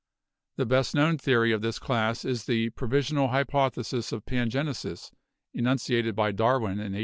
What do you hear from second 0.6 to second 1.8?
best known theory of this